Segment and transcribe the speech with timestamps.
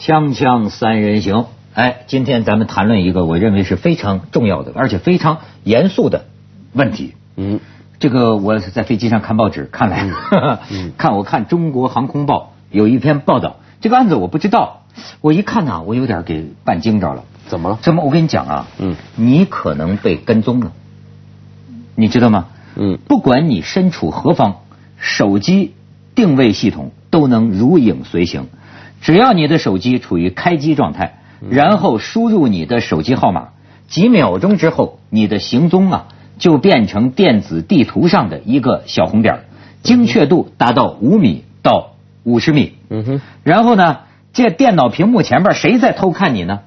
[0.00, 1.44] 锵锵三人行，
[1.74, 6.24] 哎，今天咱们谈论一个我认为是非常重要的，而且非常严肃的
[6.72, 7.12] 问题。
[7.36, 7.60] 嗯，
[7.98, 10.08] 这个我在飞机上看报纸，看来，
[10.96, 14.84] 看我看中国航空报有一篇报道，这个案子我不知道，
[15.20, 17.24] 我一看呢，我有点给办惊着了。
[17.48, 17.78] 怎么了？
[17.82, 18.02] 怎么？
[18.02, 20.72] 我跟你讲啊，嗯，你可能被跟踪了，
[21.94, 22.46] 你知道吗？
[22.74, 24.60] 嗯，不管你身处何方，
[24.96, 25.74] 手机
[26.14, 28.46] 定位系统都能如影随形。
[29.00, 31.18] 只要你的手机处于开机状态，
[31.48, 33.48] 然后输入你的手机号码，
[33.88, 39.40] 几秒钟之后，你的行踪啊就变成电子地图上的一个小红点，
[39.82, 41.92] 精确度达到五米到
[42.24, 42.74] 五十米。
[42.88, 43.20] 嗯哼。
[43.42, 44.00] 然后呢，
[44.32, 46.60] 这电脑屏幕前边谁在偷看你呢？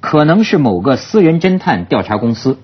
[0.00, 2.58] 可能是某个私人侦探调查公司，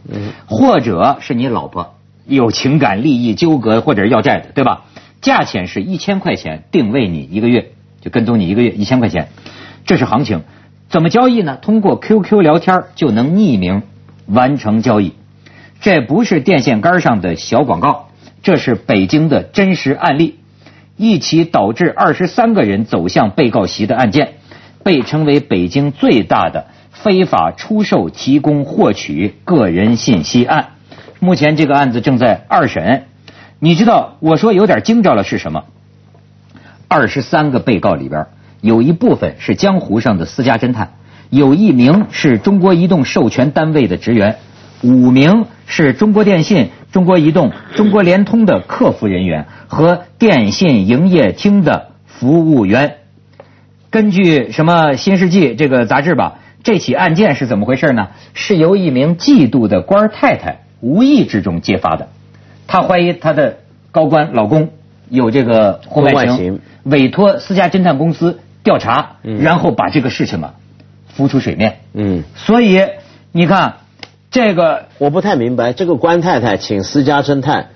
[0.46, 1.94] 或者是你老婆
[2.26, 4.84] 有情感利益纠葛或者要债的，对吧？
[5.22, 7.72] 价钱是一千块钱，定位你一个月。
[8.00, 9.28] 就跟踪你一个月一千块钱，
[9.84, 10.42] 这是行情。
[10.88, 11.58] 怎么交易呢？
[11.60, 13.82] 通过 QQ 聊天就能匿名
[14.26, 15.14] 完成交易。
[15.80, 18.08] 这不是电线杆上的小广告，
[18.42, 20.38] 这是北京的真实案例。
[20.96, 24.34] 一起导致二十三个人走向被告席的案件，
[24.82, 30.70] 被称为北京最大的非法出售、提供、获取个人信息案。
[31.18, 33.04] 目前这个案子正在二审。
[33.58, 35.64] 你知道我说有点惊着了是什么？
[36.92, 38.26] 二十三个被告里边，
[38.60, 40.94] 有一部分是江湖上的私家侦探，
[41.30, 44.38] 有一名是中国移动授权单位的职员，
[44.82, 52.96] 五名是中国电信、中国移动、中国联通的客服人员和电信营业厅的服务员。
[53.90, 58.08] 根据什么《新世纪》这个杂志吧，这起案件是怎么回事呢？
[58.34, 62.08] 是由一名嫉妒的官太太无意之中揭发的，
[62.66, 63.58] 她怀疑她的
[63.92, 64.70] 高官老公
[65.10, 66.60] 有这个婚外情。
[66.84, 70.54] 委托私家侦探公司调查，然后把这个事情啊
[71.08, 71.80] 浮出水面。
[71.92, 72.80] 嗯，所以
[73.32, 73.74] 你看
[74.30, 77.66] 这个，我不太明白，这个官太太请私家侦探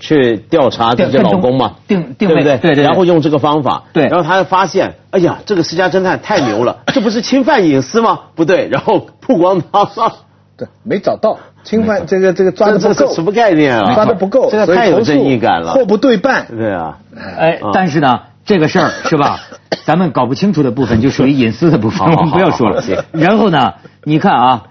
[0.00, 1.76] 去调查自己老公嘛？
[1.86, 2.58] 定定对不对？
[2.58, 2.82] 对对。
[2.82, 4.06] 然后用这个方法，对。
[4.06, 8.20] 然后他发现，哎呀，这个私家侦探太牛了，这不是侵犯隐私吗？
[8.34, 9.84] 不对，然后曝光他，
[10.58, 13.94] 对，没找到侵犯这个这个抓的不够，什么概念啊？
[13.94, 16.46] 抓的不够，这个太有正义感了，货不对半。
[16.48, 16.98] 对啊，
[17.38, 18.20] 哎，但是呢。
[18.48, 19.40] 这个事儿 是吧？
[19.84, 22.82] 咱们搞不清楚的部分就属于隐私的部分， 我们不要说了。
[23.12, 23.74] 然后呢，
[24.04, 24.62] 你看啊，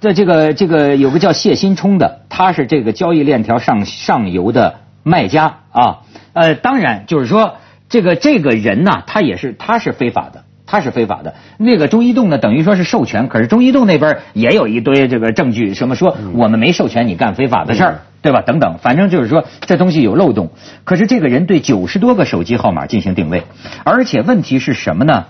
[0.00, 5.98] 在这个这个有个叫谢新冲的，他是这个交易链条上上游的卖家啊。
[6.32, 7.56] 呃，当然就是说，
[7.90, 10.44] 这个这个人呢，他也是他是非法的。
[10.70, 18.40] 他是非法的，那个中移动呢，等于说是授权，可是中移动那边也有一堆这个证据，什么说我们没授权你干非法的事儿，对吧？
[18.42, 20.50] 等等，反正就是说这东西有漏洞。
[20.84, 23.42] 可是这个人对九十多个手机号码进行定位，
[23.82, 25.24] 而且问题是什么呢？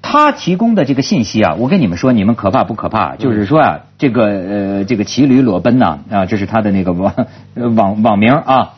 [0.00, 3.16] 他提供的这个信息啊，我跟你们说，你们可怕不可怕？
[3.16, 7.12] 就是说啊，这个呃，这个骑驴裸奔呐啊，这是他的那个网
[7.74, 8.74] 网网名啊，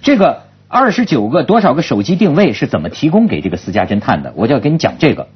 [0.00, 0.48] 这个。
[0.72, 4.32] 二十九个多少个手机定位是怎么提供给这个私家侦探的？
[4.36, 5.26] 我就要跟你讲这个，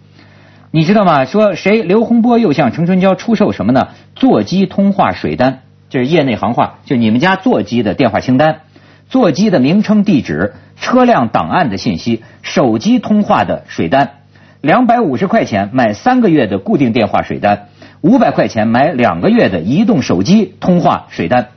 [0.70, 1.24] 你知道吗？
[1.24, 3.88] 说谁刘洪波又向程春娇出售什么呢？
[4.14, 8.60] 座机通话水单，这是业内行话，就你们家座机的电话清单、
[9.08, 14.18] 座机的名称、地址、车辆档案的信息、手机通话的水单，
[14.60, 17.70] 两百五十块钱买三个月的固定电话水单，
[18.02, 21.48] 五百块钱买两个月的移动手机通话水单。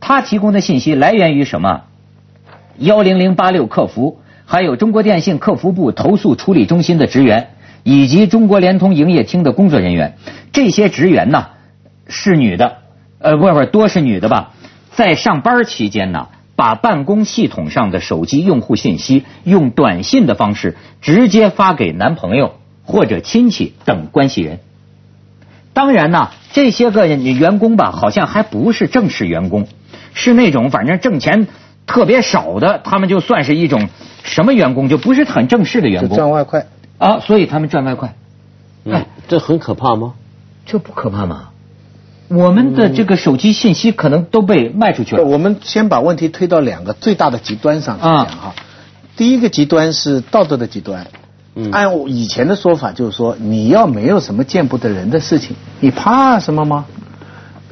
[0.00, 1.84] 他提供的信息来源于什么？
[2.78, 7.50] 幺零零八六客服，还有中国电信客服部投诉处理中心的职员，
[7.82, 10.16] 以及中国联通营业厅的工作人员，
[10.52, 11.48] 这些职员呢
[12.08, 12.78] 是女的，
[13.18, 14.52] 呃，不不，多是女的吧？
[14.92, 24.60] 在上班期间呢，把办公系统上的手机用户信息用短信的方式直接发给男朋友或者亲戚等关系人。
[25.72, 29.66] 当然呢，这些个员工吧，好像还不是正式员工，
[30.14, 31.48] 是那种反正挣钱。
[31.86, 33.88] 特别少的，他们就算是一种
[34.24, 36.66] 什么员工，就不是很正式的员工，赚外快
[36.98, 38.14] 啊，所以他们赚外快。
[38.90, 40.14] 哎，这很可怕吗？
[40.66, 41.50] 这不可怕吗？
[42.28, 45.22] 我们的这个手机信息可能都被卖出去了。
[45.24, 48.54] 我们先把问题推到两个最大的极端上讲哈。
[49.16, 51.06] 第一个极端是道德的极端，
[51.70, 56.86] 按以前的说法就是说，你要没有什么见不得人的事情，你怕什么吗？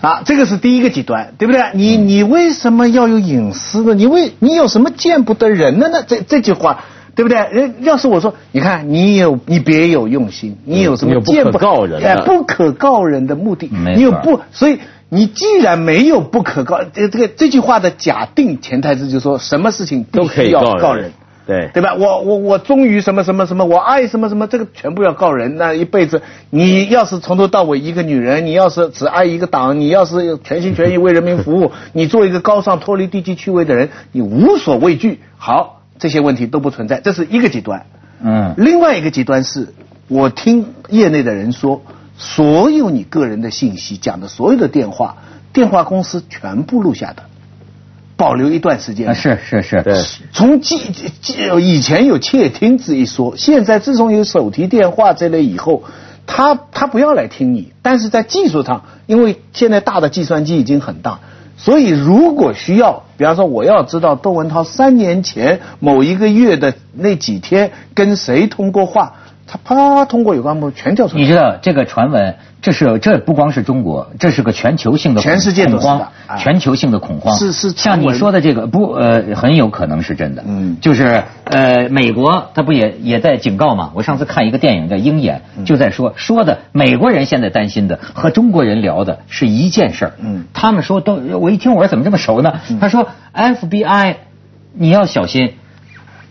[0.04, 1.62] 啊，这个是第一个极端，对不对？
[1.72, 3.94] 你你为什么要有隐私呢？
[3.94, 6.04] 你为你有什么见不得人的呢？
[6.06, 6.84] 这这句话，
[7.14, 7.38] 对不对？
[7.50, 14.40] 人要是我说，你看你有你别有用心，你有什么见不告人哎不可告人的目的，你有不？
[14.52, 14.78] 所以
[15.08, 21.12] 你既然没有不可告，这这个这句话的假定潜台词就是说什么事情都可以告人，
[21.46, 21.94] 对对吧？
[21.94, 25.56] 我我我忠于什么什么什么，我爱什么什么，这个全部要告人。
[25.56, 35.20] 那一辈子，你要是从头到尾一个女人，你要是只爱一个党，你要是全心全意为人民服务， 你做一个高尚脱离低级趣味的人，你无所畏惧。
[35.36, 37.84] 好，这些问题都不存在，这是一个极端。
[38.22, 39.68] 嗯，另外一个极端是，
[40.08, 41.82] 我听业内的人说，
[42.16, 45.16] 所有你个人的信息讲的所有的电话，
[45.52, 47.24] 电话公司全部录下的。
[48.24, 50.02] 保留一段时间，是是是，对。
[50.32, 50.78] 从记
[51.20, 55.82] 记以前有窃听这一说，现在自从有手提电话这类以后，
[56.26, 61.18] 他他不要来听你，但是在技术上，因为现在大的计算机已经很大，
[61.58, 69.16] 所以如果需要，比方说我要知道窦文涛三年前某一个月的那几天跟谁通过话。
[69.54, 71.22] 他啪通过有关部门全调出来。
[71.22, 77.36] 你知道这个传闻，这是这不光是中国，这是个全球性的全世界恐慌，全球性的恐慌。
[77.36, 80.42] 是是，像你说的这个不呃，很有可能是真的。
[80.44, 83.92] 嗯，就是呃，美国他不也也在警告吗？
[83.94, 90.12] 我上次看一个电影叫《鹰眼》，就在说说的美国人现在担心的和中国人聊的是一件事儿。
[90.18, 92.54] 嗯，他们说都我一听我说怎么这么熟呢？
[92.80, 94.16] 他说 FBI
[94.72, 95.52] 你要小心，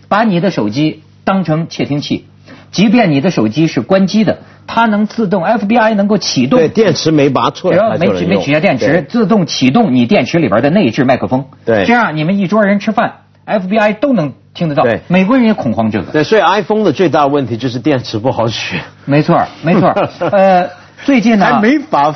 [0.09, 2.25] 把你的手机当成窃听器。
[2.73, 6.59] 即便你的手机是关机的，它能自动 FBI 能够启动。
[6.59, 11.45] 对，电池没拔出来，只要没取没取下电池，自动启动你电池里边的内置麦克风。
[11.63, 13.13] 对，这样你们一桌人吃饭
[13.45, 14.83] ，FBI 都能听得到。
[14.83, 16.11] 对，美国人也恐慌这个。
[16.11, 18.79] 对，所以 iPhone 的最大问题就是电池不好取。
[19.05, 19.89] 没错，没错。
[20.31, 20.69] 呃，
[21.05, 22.13] 最近呢还没法。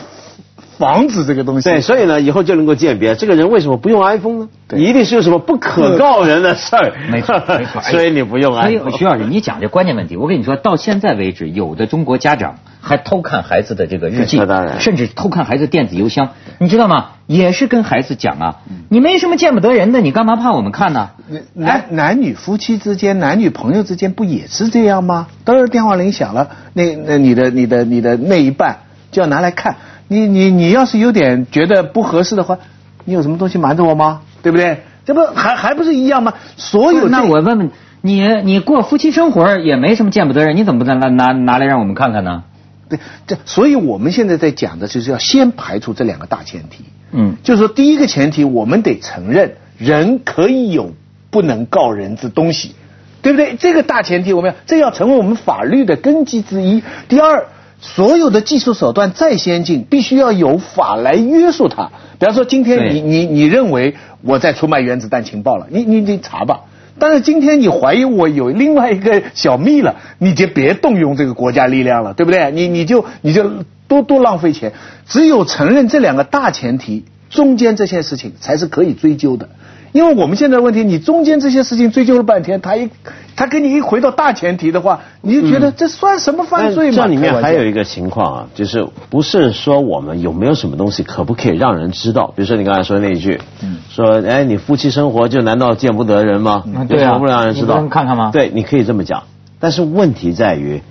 [0.78, 4.50] 防止这个东西，对，所以呢，以后就能够鉴别这个人为什么不用 iPhone 呢？
[4.76, 6.94] 一定是有什么不可告人的事儿。
[7.10, 7.82] 没错，没错。
[7.90, 8.92] 所以你不用 iPhone。
[8.92, 16.30] 徐老师，你讲这关键问题，我跟你说，到现在为止，有的中国家长还偷看孩子的这个日记，当然甚至偷看孩子电子邮箱，
[16.60, 17.12] 你知道吗？
[17.26, 18.56] 也是跟孩子讲啊，
[18.90, 21.10] 你没什么见不得人的，你干嘛怕我们看呢？
[21.54, 25.28] 男男女夫妻之间，男女朋友之间不也是这样吗？
[25.44, 28.78] 都是电话铃响了，那那你的你的你的那一半
[29.12, 29.76] 就要拿来看。
[30.08, 32.58] 你你你要是有点觉得不合适的话，
[33.06, 34.22] 你有什么东西瞒着我吗？
[34.42, 34.84] 对不对？
[35.06, 36.34] 这不还还不是一样吗？
[36.56, 37.72] 所有那我问问
[38.02, 42.44] 你，你过夫妻生活也没什么见不得人，你怎么不拿拿拿来让我们看看呢？
[42.90, 46.86] 对，这所以我们现在在讲的就是要先排除这两个大前提。
[47.12, 50.94] 嗯，就是说第一个前提，我们得承认人可以有
[51.30, 52.76] 不能告人之东西，
[53.22, 53.56] 对不对？
[53.58, 56.84] 这个大前提我们要这要成为我们法律的根基之一。
[57.10, 57.48] 第二。
[57.80, 61.92] 所有的技术手段再先进，必须要有法来约束它。
[62.20, 66.62] 比方说，今天你你你认为我在出卖原子弹情报了，你你你查吧。
[67.00, 72.50] 但是今天你怀疑我有另外一个小蜜了，你就别动用这个国家力量了，对不对？
[72.52, 74.74] 你你就你就多多浪费钱。
[75.06, 79.50] 只有承认这两个大前提，中间这些事情才是可以追究的。
[79.98, 82.88] 因为我们现在问题，你中间这些事情追究了半天，他一
[83.36, 86.98] 他跟你一回到大前提的话，你就觉得这算什么犯罪吗？
[86.98, 92.28] 这里面还有一个情况啊，就是不是说我们有没有什么东西可不可以让人知道？
[92.36, 93.42] 比如说你刚才说那一句，
[93.90, 96.64] 说哎，你夫妻生活就难道见不得人吗？
[96.88, 98.30] 对啊，不让人知道，看看吗？
[98.32, 99.24] 对，你可以这么讲。
[99.60, 100.84] 但是问题在于，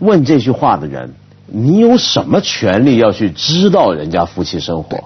[0.00, 1.14] 问这句话的人，
[1.46, 5.04] 你有什么权利要去知道人家夫妻生活？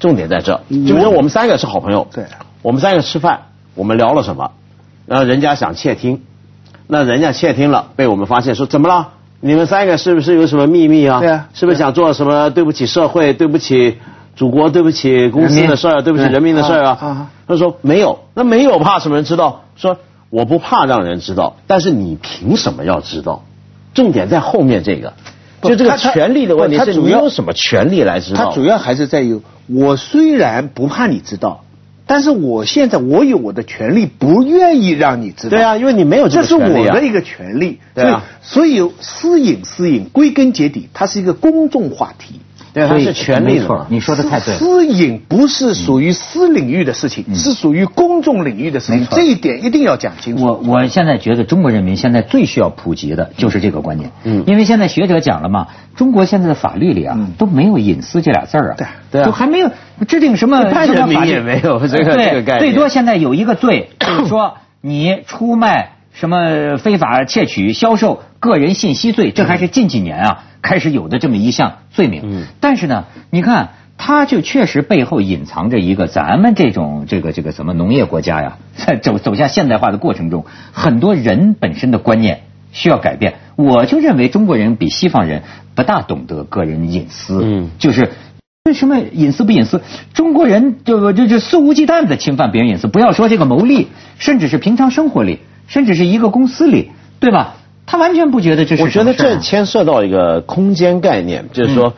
[0.00, 2.08] 重点在这，就比如我们三个是好朋友。
[2.14, 2.24] 对。
[2.68, 4.50] 我们三个吃饭，我们聊了什么？
[5.06, 6.20] 然后人家想窃听，
[6.86, 9.08] 那人家窃听了，被我们发现，说怎么了？
[9.40, 11.20] 你们三个是不是有什么秘密啊？
[11.20, 13.96] 对啊，是不是想做什么对不起社会、对不起
[14.36, 17.30] 祖国、对不起公司的事儿、对不起人民的事儿啊？
[17.46, 19.62] 他说没有，那没有怕什么人知道？
[19.76, 19.96] 说
[20.28, 23.44] 我不怕让人知道，但是你凭什么要知道？
[23.94, 25.14] 重点在后面这个，
[25.62, 28.44] 就这个权利的问题是你有什么权利来知道？
[28.44, 31.64] 他主要还是在于，我虽然不怕你知道。
[32.08, 35.50] 但是我现在我有我的权利，不愿意让你知道。
[35.50, 37.78] 对啊，因为你没有这是我的一个权利。
[37.94, 42.40] 对啊，所以私隐私隐归根结底，它是一个公众话题。
[42.72, 43.54] 对，它是权利。
[43.54, 44.54] 没错，你说的太对。
[44.54, 49.06] 私隐不是属于私领域的事情，是属于公众领域的事情。
[49.10, 50.44] 这一点一定要讲清楚。
[50.44, 54.10] 我我现在觉得中国人民现在最需要普及的就是这个观念。
[54.24, 54.44] 嗯。
[54.46, 58.74] 因为现在学者讲了嘛，中国现在的法律里啊都没有隐私这俩字儿啊。
[58.76, 59.26] 对对啊。
[59.26, 59.70] 就还没有。
[60.06, 60.62] 制定什么？
[60.62, 62.60] 一般人民也没有这个这个概念。
[62.60, 72.22] 最多现在有一个罪，就是说你出卖什么非法窃取、销售个人信息罪，这还是近几年啊开始有的这么一项罪名。
[72.24, 72.46] 嗯。
[72.58, 82.40] 但是呢，你看，它就确实背后隐藏着一个咱们这种这个这个什么农业国家呀，在 走走向现代化的过程中，很多人本身的观念
[82.72, 83.34] 需要改变。
[83.54, 85.44] 我就认为中国人比西方人
[85.76, 87.40] 不大懂得个人隐私。
[87.44, 87.70] 嗯。
[87.78, 88.10] 就是。
[88.64, 89.80] 为什么隐私不隐私？
[90.12, 97.54] 中国人就就就肆无忌惮的侵犯别人隐私，不要说这个牟利，甚至是平常生活里，甚至是一个公司里，对吧？
[97.86, 98.82] 他完全不觉得这是。
[98.82, 101.94] 我觉得这牵涉到一个空间概念，就是说，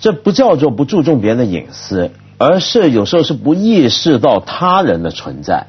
[0.00, 5.68] 这不叫做不注重别人的隐私，而是有时候是不意识到他人的存在。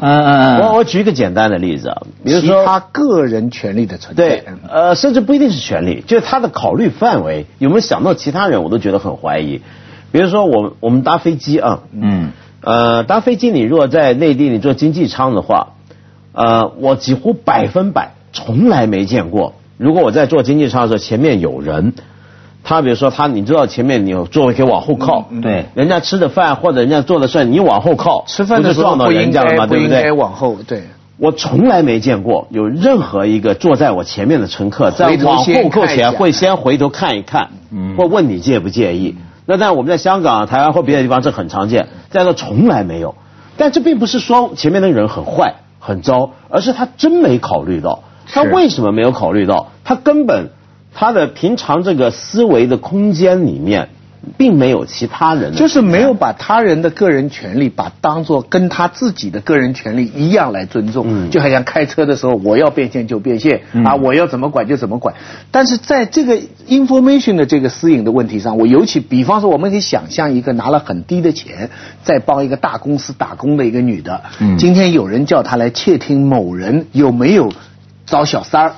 [0.00, 0.60] 嗯嗯嗯。
[0.60, 4.28] 我我举一个简单的例子啊，比如说他个人权利的存在。
[4.28, 9.60] 对，呃，甚至不一定是权利，就是他的考虑范围有没有想到其他人，我都觉得很怀疑。
[10.10, 12.32] 比如说，我我们搭飞机啊，嗯，
[12.62, 15.74] 呃，搭飞机，你如果在内地你坐经济舱的话，
[16.32, 18.12] 呃，我几乎百分百。
[18.32, 19.54] 从来没见过。
[19.78, 21.94] 如果我在做经济舱的时候，前面有人，
[22.62, 30.82] 他比如说他，你知道前面你有座位可以往后靠，对，人家吃的饭或者人家做的事，你往后靠，吃饭的时候不应该不应该往后，对。
[31.16, 37.48] 我从来没见过有任何一个坐在我前面的乘客在往后靠前会先回头看一看，
[37.96, 39.16] 或问你介不介意。
[39.46, 43.16] 那但我们在香港、台湾或别的地方这很常见，在这从来没有。
[43.56, 48.04] 但这并不是说前面那个人很坏很糟，而是他真没考虑到。
[48.26, 49.72] 他为什么没有考虑到？
[49.84, 50.50] 他根本
[50.94, 53.88] 他的平常这个思维的空间里面，
[54.36, 61.06] 并没有其他人，就是没有把他人的个人权利把当做跟他自己的个人权利一样来尊重。
[61.08, 65.14] 嗯就好像开车的时候，我要变现就变现啊，我要怎么管就怎么管。
[65.50, 71.70] 但是在这个 information 的这个私隐的问题上，我尤其比方说，我们可以想象一个拿了很低的钱
[72.02, 74.22] 在帮一个大公司打工的一个女的，
[74.58, 77.50] 今天有人叫她来窃听某人有没有。
[78.10, 78.72] 找小三儿，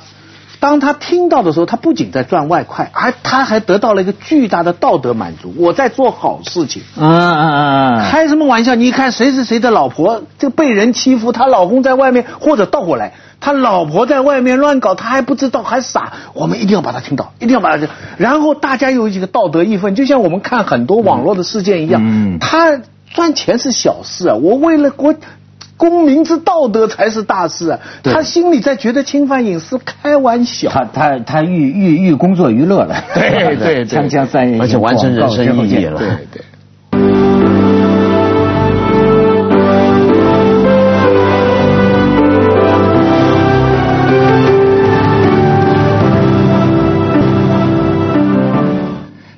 [0.60, 5.54] 当他听到的时候，他不仅在赚外快，而他还得到了一个巨大的道德满足。
[5.56, 6.82] 我在做好事情。
[6.96, 8.10] 嗯嗯嗯。
[8.10, 8.74] 开什么玩笑？
[8.74, 16.12] 你看谁是谁的老婆，就被人欺负，她老公在外面，或者倒过来，他老婆在外面乱搞，他还不知道，还傻。
[16.34, 17.86] 我们一定要把他听到，一定要把他。
[18.18, 22.02] 然后大家有几个道德义愤，就像我们看很多网络的事件一样。
[22.04, 22.38] 嗯。
[22.38, 22.78] 他
[23.14, 25.14] 赚钱是小事啊，我为了国。
[25.80, 27.80] 公民之道德才是大事啊！
[28.04, 30.68] 他心里在觉得侵犯隐私，开玩笑。
[30.70, 36.42] 他他他欲欲欲工作娱乐了， 对对，锵锵三人而且完成人生意义了，对对。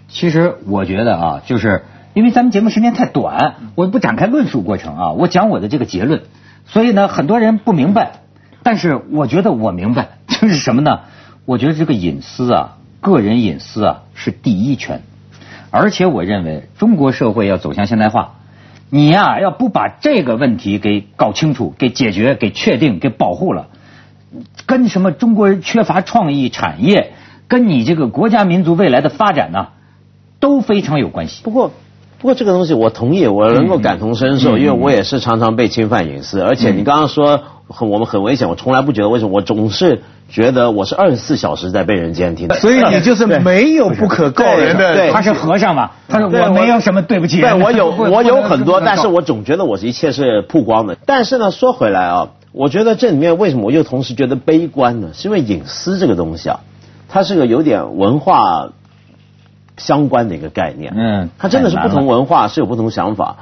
[0.09, 1.83] 其实我觉得啊，就是。
[2.15, 6.23] 因为咱们节目时间太短，我不展开论述过程啊，我讲我的这个结论。
[6.67, 8.21] 所以呢，很多人不明白，
[8.63, 11.01] 但是我觉得我明白，就是什么呢？
[11.47, 15.01] 我觉得这个隐私啊，个人隐私啊是第一权，
[15.71, 18.35] 而且我认为中国社会要走向现代化，
[18.91, 23.69] 你呀要不把这个问题给搞清楚、给解决、给确定、给保护了，
[24.67, 27.15] 跟什么中国人缺乏创意产业，
[27.49, 29.69] 跟你这个国家民族未来的发展呢，
[30.41, 31.43] 都非常有关系。
[31.43, 31.73] 不过。
[32.23, 36.41] 不过这个东西我同意，我能够感同身受，因为我也是常常被侵犯隐私。
[36.41, 42.55] 而且你刚刚说很我们很危险，我从来不觉得为什么，我总是觉得我是二十四小时在被人监听的。
[42.55, 45.11] 所以你就是没有不可告人的。
[45.11, 47.41] 他是和尚嘛，他说我没有什么对不起。
[47.41, 50.97] 对，我有 我有很多，但是我总觉得我一切是曝光的。
[51.05, 55.09] 但是呢，说回来啊，我觉得这里面为什么我又同时觉得悲观呢？
[55.13, 56.61] 是因为隐私这个东西啊，
[57.09, 58.69] 它是个有点文化。
[59.77, 63.37] 相关的一个概念，嗯，它真的是不同文化是有不同想法。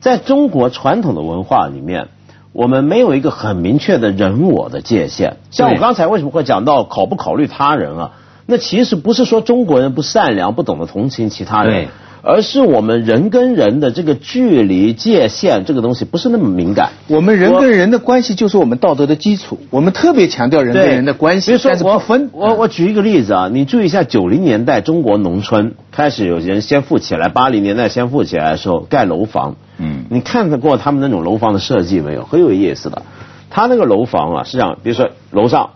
[0.00, 2.08] 在中国传统的文化里面，
[2.52, 5.36] 我们没有一个很明确的人我的界限。
[5.50, 8.10] 像我刚才为什么会讲到考不考虑他人啊？
[8.46, 11.88] 那其实不是说中国人不善良、不懂得同情其他人。
[12.22, 16.90] 而是我们人跟人的这个距离界限这个东西不是那么敏感。
[17.08, 19.58] 我们人跟人的关系就是我们道德的基础。
[19.70, 21.50] 我们特别强调人跟人的关系。
[21.50, 29.56] 比如说我分我我举一个例子啊，你注意一下九零年代中国农村开始有人先富起来，八零年代先富起来的时候盖楼房。
[29.78, 30.04] 嗯。
[30.10, 32.24] 你看得过他们那种楼房的设计没有？
[32.24, 33.02] 很有意思的。
[33.50, 35.70] 他那个楼房啊，是这样，比如说楼上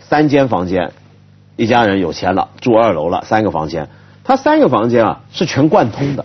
[0.00, 0.92] 三间房间，
[1.56, 3.88] 一家人有钱了住二楼了，三个房间。
[4.26, 6.24] 它三个房间啊是全贯通的，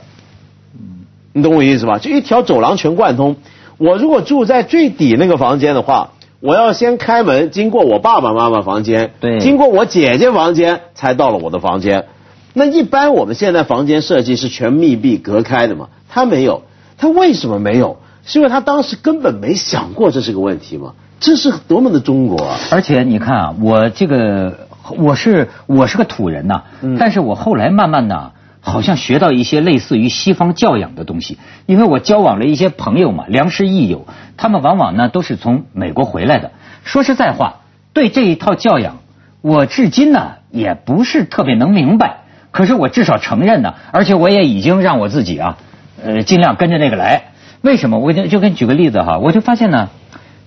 [1.34, 2.00] 你懂我意思吧？
[2.00, 3.36] 就一条走廊全贯通。
[3.77, 12.05] 我如果住在最底那个房间的话，我要先开门，经过我爸爸妈妈房间，对，经过我姐姐房间，才到了我的房间。
[12.53, 15.89] 那一般我们现在房间设计是全密闭隔开的嘛？
[16.10, 16.63] 他没有，
[16.98, 17.98] 他为什么没有？
[18.25, 20.93] 是因为他当时根本没想过这是个问题嘛？
[21.20, 22.43] 这是多么的中国！
[22.43, 22.58] 啊！
[22.72, 24.71] 而且你看啊，我这个。
[24.98, 26.63] 我是我是个土人呐，
[27.00, 34.05] 但是我后来慢慢的，好像学到一些类似于西方教养的东西，因为我交往了一些朋友嘛，良师益友，
[34.38, 36.51] 他们往往呢都是从美国回来的。
[36.83, 37.62] 说实在话，
[37.93, 39.00] 对这一套教养，
[39.41, 42.21] 我至今呢也不是特别能明白，
[42.51, 45.57] 可是我至少承认呢，而且我也已经让我自己啊，
[46.03, 47.31] 呃，尽量跟着那个来。
[47.62, 48.00] 为什么？
[48.00, 49.89] 我就就跟举个例子哈，我就发现呢，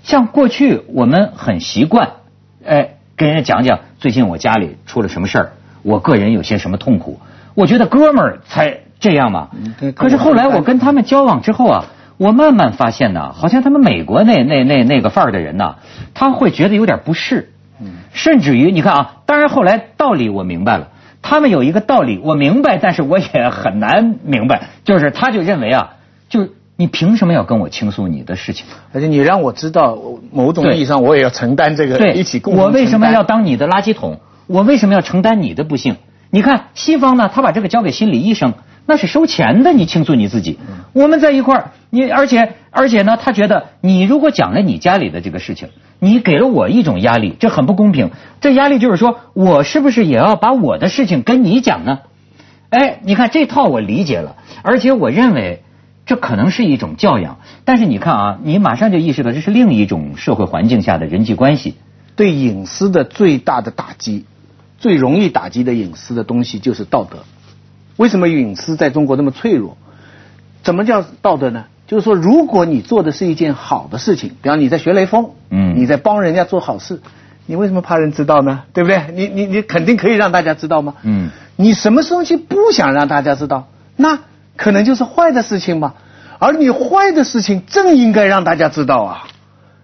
[0.03, 2.11] 像过去我们很习惯，
[2.67, 5.53] 哎，跟人家讲讲最近我家里出了什么事儿，
[5.83, 7.21] 我个人有些什么痛苦。
[7.55, 9.51] 我觉得哥们儿才这样嘛。
[9.95, 11.85] 可是后来我跟他们交往之后啊，
[12.17, 15.77] 我慢慢发现呢，好像他们美国那那那那个范儿的人呢，
[16.15, 17.51] 他会觉得有点不适。
[18.13, 20.89] 甚至于你看啊，当然后来道理我明白了，
[21.23, 25.95] 他们有一个道理我明白，但是我也很难明白，就是他就认为啊，
[26.29, 28.67] 就你凭什么要跟我倾诉你的事情？
[28.93, 29.97] 而且你让我知道，
[30.33, 32.55] 某种意义上我也要承担这个一起共。
[32.57, 34.19] 我为什么要当你的垃圾桶？
[34.47, 35.97] 我为什么要承担你的不幸？
[36.31, 38.55] 你看西方呢，他把这个交给心理医生，
[38.87, 39.73] 那是收钱的。
[39.73, 40.59] 你倾诉你自己，
[40.93, 45.69] 我们在一块儿，你而且而且呢，他觉得你如果讲了你家里的这个事情。
[46.01, 48.11] 你给了我一种压力，这很不公平。
[48.39, 52.01] 这压力就是说，我是不是也要把我的事情跟你讲呢？
[52.69, 55.63] 哎，你看这套我理解了，而且我认为
[56.07, 57.39] 这可能是一种教养。
[57.65, 61.77] 但是你看啊，你马上就意识到这是另一种社会环境下的人际关系。
[62.17, 64.25] 对隐私的最大的打击，
[64.79, 67.25] 最容易打击的隐私的东西就是道德。
[67.97, 69.77] 为什么隐私在中国那么脆弱？
[70.63, 71.65] 怎么叫道德呢？
[71.87, 77.01] 就是说，如果你做的是一件好的事情，比方你在学雷锋，嗯，你在帮人家做好事，
[77.47, 78.63] 你为什么怕人知道呢？
[78.73, 79.03] 对不对？
[79.13, 80.95] 你你你肯定可以让大家知道吗？
[81.03, 83.69] 嗯，你什么东西不想让大家知道？
[83.97, 84.21] 那
[84.57, 85.95] 可能就是坏的事情嘛。
[86.39, 89.29] 而你坏的事情正应该让大家知道啊，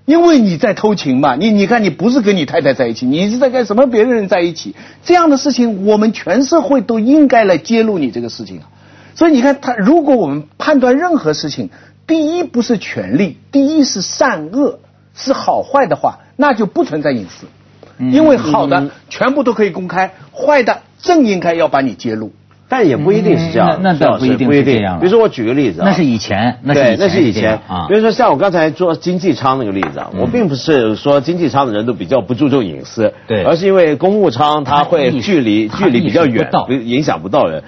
[0.04, 1.36] 因为你在偷情嘛。
[1.36, 4.74] 你你看，你不是跟你太太在一起，你是在跟什么别的人在一起？
[5.04, 8.68] 这样的事情，我们全社会都应该来揭露你这个事情啊。
[9.14, 11.70] 所以你看，他如果我们判断任何事情，
[12.06, 14.80] 第一不是权利，第一是善恶，
[15.14, 17.46] 是好坏的话，那就不存在隐私，
[17.98, 22.32] 因为好的全部都可以公开，坏的正应该要把你揭露，
[22.70, 24.76] 但也不一定是这样，那倒不一定不一定。
[25.00, 27.86] 比如说我举个例子啊，那是以前，对，那是以前啊。
[27.88, 36.48] 比如说像我刚才做经济舱那个例子啊，我并不是说经济舱的人都比较不注重隐私，对，而是因为公务舱它会距离距离比较远，
[36.84, 37.64] 影响不到人。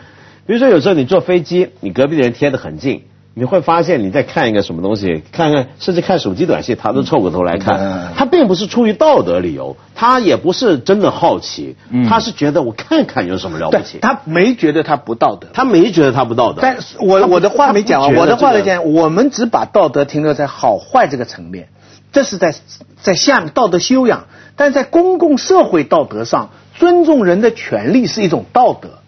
[0.46, 3.02] 比如说有时候你坐飞机，你隔壁的人贴得很近。
[3.34, 8.12] 你会发现你在看一个什么东西，看看甚至看手机短信，他都凑过头来看。
[8.14, 11.76] 他并不是出于道德理由，他也不是真的好奇，
[12.08, 13.98] 他是觉得我看看有什么了不起。
[14.02, 16.58] 他没觉得他不道德，他没觉得他不道德。
[16.60, 21.68] 但我我的话没讲完，我的话来讲，我们只把道德停留在好坏这个层面，
[22.12, 22.54] 这是在
[23.00, 28.98] 在下面道德修养，但在公共社会道德上，尊重人的权利是一种道德。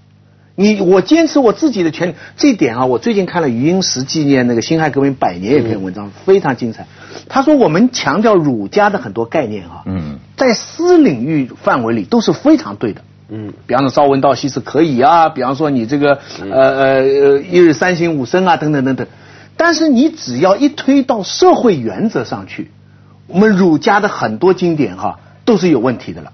[0.57, 6.87] 你我坚持我自己的权利，这一点啊，我最近看了余英时纪念那个辛亥革命百年一篇文章，非常精彩。
[7.29, 19.09] 他说我们强调儒家的很多概念啊，嗯，在私领域范围里都是非常对的，嗯，比方说朝闻道夕是可以啊，比方说你这个呃呃呃一日三省吾身啊等等等等，
[19.57, 22.71] 但是你只要一推到社会原则上去，
[23.27, 26.31] 我们儒家的很多经典哈都是有问题的了，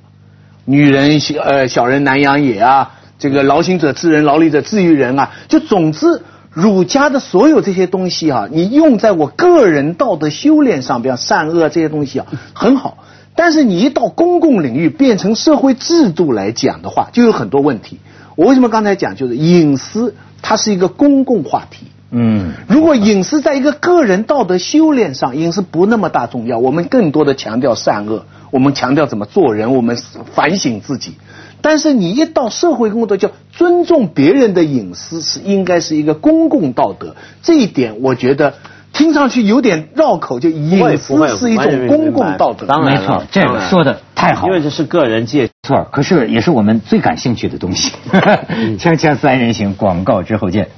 [0.66, 2.96] 女人小呃小人难养也啊。
[3.20, 5.30] 这个劳心者治人，劳力者治于人啊！
[5.46, 13.04] 就总之，儒家的所有这些东西啊，你用在我个人道德修炼上，比方善恶这些东西啊，很好。
[13.37, 18.00] 但是你一到公共领域，变成社会制度来讲的话，就有很多问题。
[18.37, 21.87] 我为什么刚才讲，就是隐私它是一个公共话题。
[22.11, 29.96] 嗯，如果隐私在一个个人道德修炼上，隐私不那么大重要，我们更多的强调善恶，我们强调怎么做人，我们
[30.35, 31.14] 反省自己。
[31.62, 37.14] 但是你一到社会工作，叫尊重别人的隐私，是应该是一个公共道德。
[37.42, 38.55] 这一点我觉得
[38.92, 42.66] 听上去有点绕口，就隐私是一种公共道德。
[42.66, 47.92] 当然没错，这个说的太好，因为这是个人界错，可是也是我们最感兴趣的东西。
[48.12, 50.68] 锵锵三人行，广告之后见。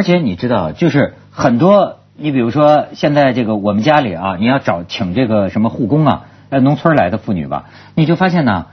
[0.00, 8.68] 而且你知道，就是很多，你比如说现在这个我们家里啊，你要找请这个什么护工啊，呃，农村来的妇女吧，你就发现呢，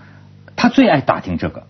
[0.55, 1.63] 她最爱打听这个，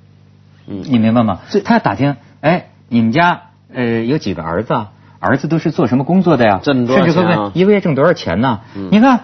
[0.67, 1.39] 嗯，你明白吗？
[1.65, 4.75] 她打听，哎，你们家呃有几个儿子？
[4.75, 4.91] 啊？
[5.19, 6.59] 儿子都是做什么工作的呀？
[6.61, 7.51] 挣多少钱？
[7.55, 8.59] 一个月挣多少钱呢？
[8.91, 9.21] 你看，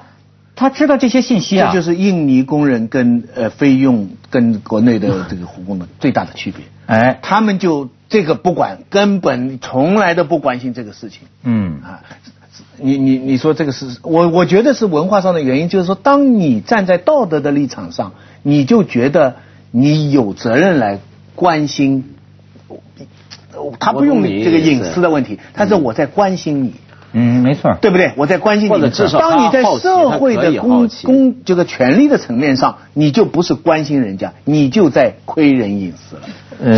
[0.55, 1.69] 他知道这些信息啊。
[1.71, 6.65] 这就是印尼工人跟呃菲佣跟国内的这个护工的最大的区别。
[6.87, 7.87] 哎，他们就。
[8.13, 11.21] 这个不管，根本从来都不关心这个事情。
[11.41, 12.03] 嗯啊，
[12.77, 19.37] 你你你说这个是我我觉得是文化上的原因，就是说，当你站在道德的立场上，你就觉得
[19.71, 20.99] 你有责任来
[21.33, 22.13] 关心。
[23.79, 26.75] 他不用这个隐私的问题，但是我在关心你。
[27.13, 28.11] 嗯，没错，对不对？
[28.17, 36.23] 我在关心你，或者至少当你在社会的公公这个权利的层面上，你就不是关心人家，你就在窥人隐私了。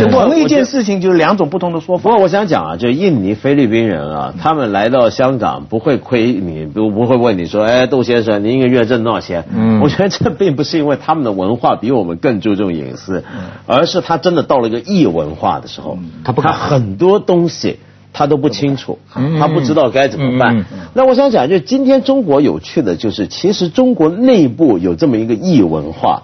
[0.00, 2.02] 就同一件事情，就是两种不同的说法。
[2.02, 9.44] 不过我想讲啊，就印尼、菲律宾人啊，他们来到香港不会亏你，不不会问你说，哎，杜先生，您一个月挣多少钱？
[9.54, 13.22] 嗯，我觉得这并不是因为他们的文化比我们更注重隐私，
[13.66, 17.78] 而是他真的到了一个异文化的时候，他不他很多东西
[18.16, 18.98] 他都不清楚，
[19.38, 20.64] 他不知道该怎么办。
[20.94, 26.22] 那我想讲，就今天中国有趣的就是，其实中国内部有这么一个异文化。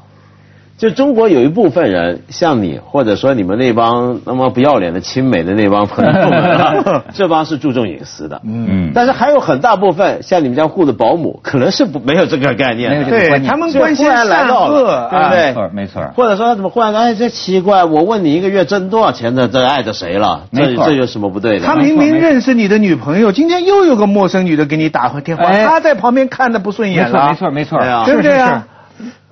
[0.79, 8.41] 就中国有一部分人，像你，或者说你们那帮那么不要脸的亲美的那帮朋友们，这帮是注重隐私的。
[8.45, 12.91] 嗯，但是还有很大部分，像你们家护的保姆，可能是不没有这个概念。
[12.91, 13.51] 没有这个观念。
[13.51, 15.47] 他们关心来到了，对不对？
[15.47, 16.03] 没错，没错。
[16.17, 20.43] 或者说他怎么忽然哎，这奇怪，我问你一个月挣多少钱的，这爱着谁了？
[20.53, 21.67] 这这有什么不对的？
[21.67, 27.29] 他明明认识你的女朋友，今天又有个陌生女的给你打回电话，他在旁边看的不顺眼了。
[27.29, 28.67] 没错，没错，没错，对不对啊？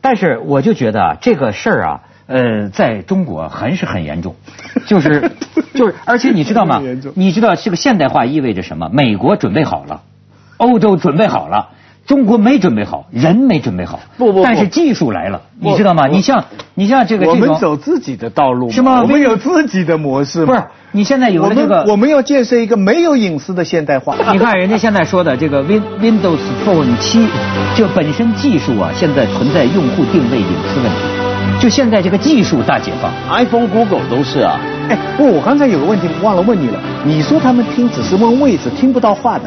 [0.00, 2.00] 但是我就觉得这个事儿啊。
[2.32, 4.36] 呃，在中国还是很严重，
[4.86, 5.32] 就是
[5.74, 6.80] 就是，而且你知道吗？
[7.16, 8.88] 你知道这个现代化意味着什么？
[8.92, 10.02] 美国准备好了，
[10.56, 11.70] 欧洲准备好了，
[12.10, 14.00] 中国没准备好，人没准备好。
[14.18, 16.08] 不不，但是技术来了，你知道吗？
[16.08, 16.44] 你像
[16.74, 19.00] 你像这个，我们走自己的道路是吗？
[19.00, 20.44] 我们有自己的模式。
[20.44, 24.16] 不是，你现在有了这个，我们要建设一个没有隐私的现代化。
[24.34, 27.28] 你看人家现在说的这个 Win Windows Phone 七，
[27.76, 31.60] 这本身技术啊，现在存在用户定位隐私问题。
[31.60, 34.58] 就现在这个技术大解放，iPhone、Google 都是啊。
[34.88, 36.80] 哎，不，我刚才有个问题忘了问你了。
[37.04, 39.44] 你说他们听只是问位置，听不到话的，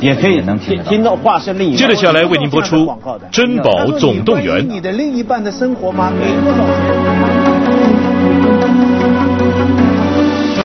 [0.00, 1.76] 也可以能听听到化身另一。
[1.76, 2.86] 接着下来为您播出
[3.30, 4.62] 《珍宝总动员》。
[4.66, 6.12] 你的另一半的生活吗？
[6.18, 7.39] 给多少钱？